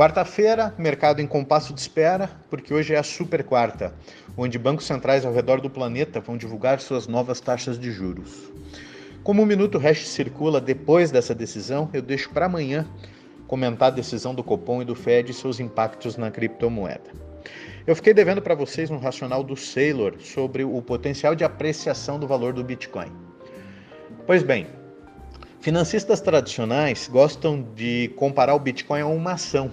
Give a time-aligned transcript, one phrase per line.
[0.00, 3.92] Quarta-feira, mercado em compasso de espera, porque hoje é a super quarta,
[4.34, 8.50] onde bancos centrais ao redor do planeta vão divulgar suas novas taxas de juros.
[9.22, 12.88] Como o Minuto Hash circula depois dessa decisão, eu deixo para amanhã
[13.46, 17.10] comentar a decisão do Copom e do Fed e seus impactos na criptomoeda.
[17.86, 22.26] Eu fiquei devendo para vocês um racional do Saylor sobre o potencial de apreciação do
[22.26, 23.12] valor do Bitcoin.
[24.26, 24.66] Pois bem,
[25.60, 29.70] financistas tradicionais gostam de comparar o Bitcoin a uma ação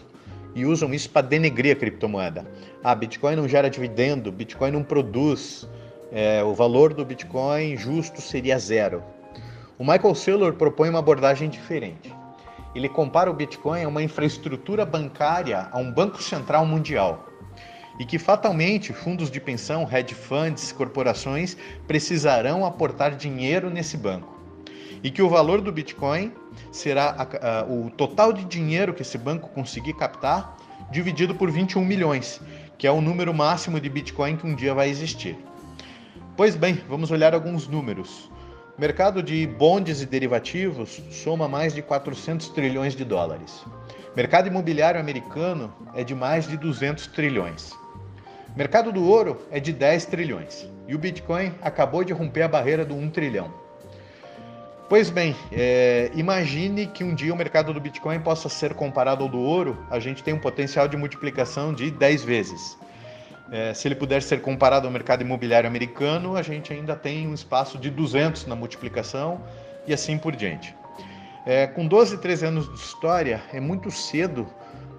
[0.57, 2.43] e usam isso para denegrir a criptomoeda.
[2.83, 5.69] Ah, Bitcoin não gera dividendo, Bitcoin não produz,
[6.11, 9.03] é, o valor do Bitcoin justo seria zero.
[9.77, 12.11] O Michael Saylor propõe uma abordagem diferente.
[12.73, 17.27] Ele compara o Bitcoin a uma infraestrutura bancária a um banco central mundial
[17.99, 21.55] e que fatalmente fundos de pensão, hedge funds, corporações
[21.87, 24.36] precisarão aportar dinheiro nesse banco
[25.03, 26.31] e que o valor do Bitcoin
[26.71, 30.57] será a, a, o total de dinheiro que esse banco conseguir captar
[30.91, 32.41] dividido por 21 milhões,
[32.77, 35.37] que é o número máximo de Bitcoin que um dia vai existir.
[36.35, 38.29] Pois bem, vamos olhar alguns números.
[38.77, 43.65] O mercado de bondes e derivativos soma mais de 400 trilhões de dólares.
[44.13, 47.71] O mercado imobiliário americano é de mais de 200 trilhões.
[48.53, 50.69] O mercado do ouro é de 10 trilhões.
[50.87, 53.66] E o Bitcoin acabou de romper a barreira do 1 trilhão.
[54.89, 59.27] Pois bem, é, imagine que um dia o mercado do Bitcoin possa ser comparado ao
[59.29, 62.77] do ouro, a gente tem um potencial de multiplicação de 10 vezes.
[63.51, 67.33] É, se ele puder ser comparado ao mercado imobiliário americano, a gente ainda tem um
[67.33, 69.41] espaço de 200 na multiplicação
[69.85, 70.73] e assim por diante.
[71.45, 74.47] É, com 12, 13 anos de história, é muito cedo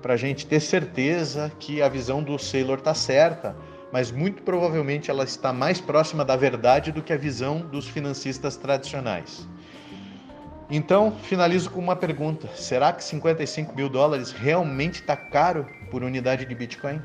[0.03, 3.57] para a gente ter certeza que a visão do Saylor está certa,
[3.91, 8.55] mas muito provavelmente ela está mais próxima da verdade do que a visão dos financistas
[8.55, 9.49] tradicionais.
[10.71, 16.45] Então, finalizo com uma pergunta: será que 55 mil dólares realmente está caro por unidade
[16.45, 17.03] de Bitcoin?